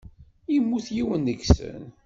Yemmut 0.53 0.87
yiwen 0.95 1.23
deg-sen. 1.27 1.83